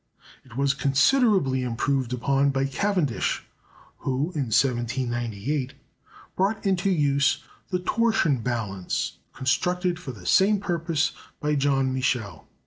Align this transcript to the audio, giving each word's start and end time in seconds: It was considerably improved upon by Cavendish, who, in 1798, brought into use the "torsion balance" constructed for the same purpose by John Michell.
It 0.43 0.57
was 0.57 0.73
considerably 0.73 1.61
improved 1.61 2.11
upon 2.11 2.49
by 2.49 2.65
Cavendish, 2.65 3.43
who, 3.99 4.31
in 4.33 4.45
1798, 4.49 5.75
brought 6.35 6.65
into 6.65 6.89
use 6.89 7.43
the 7.69 7.77
"torsion 7.77 8.37
balance" 8.41 9.17
constructed 9.31 9.99
for 9.99 10.11
the 10.11 10.25
same 10.25 10.59
purpose 10.59 11.11
by 11.39 11.53
John 11.53 11.93
Michell. 11.93 12.47